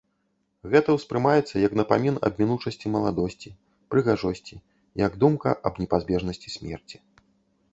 Гэта 0.75 0.89
ўспрымаецца 0.93 1.55
як 1.67 1.75
напамін 1.81 2.15
аб 2.29 2.33
мінучасці 2.43 2.91
маладосці, 2.95 3.49
прыгажосці, 3.95 4.55
як 5.05 5.11
думка 5.25 5.49
аб 5.71 5.79
непазбежнасці 5.85 6.47
смерці. 6.57 6.97